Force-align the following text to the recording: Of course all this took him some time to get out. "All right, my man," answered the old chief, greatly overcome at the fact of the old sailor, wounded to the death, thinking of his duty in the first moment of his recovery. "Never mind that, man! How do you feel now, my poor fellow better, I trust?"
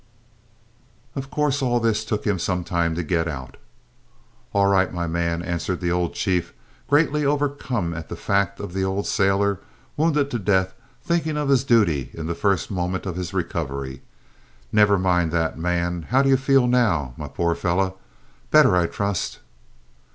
Of 1.15 1.29
course 1.29 1.61
all 1.61 1.79
this 1.79 2.03
took 2.03 2.25
him 2.25 2.39
some 2.39 2.63
time 2.63 2.95
to 2.95 3.03
get 3.03 3.27
out. 3.27 3.57
"All 4.51 4.65
right, 4.65 4.91
my 4.91 5.05
man," 5.05 5.43
answered 5.43 5.79
the 5.79 5.91
old 5.91 6.15
chief, 6.15 6.53
greatly 6.89 7.23
overcome 7.23 7.93
at 7.93 8.09
the 8.09 8.15
fact 8.15 8.59
of 8.59 8.73
the 8.73 8.83
old 8.83 9.05
sailor, 9.05 9.59
wounded 9.95 10.31
to 10.31 10.39
the 10.39 10.43
death, 10.43 10.73
thinking 11.03 11.37
of 11.37 11.49
his 11.49 11.63
duty 11.63 12.09
in 12.15 12.25
the 12.25 12.33
first 12.33 12.71
moment 12.71 13.05
of 13.05 13.15
his 13.15 13.31
recovery. 13.31 14.01
"Never 14.71 14.97
mind 14.97 15.31
that, 15.33 15.59
man! 15.59 16.07
How 16.09 16.23
do 16.23 16.29
you 16.29 16.37
feel 16.37 16.65
now, 16.65 17.13
my 17.15 17.27
poor 17.27 17.53
fellow 17.53 17.99
better, 18.49 18.75
I 18.75 18.87
trust?" 18.87 19.37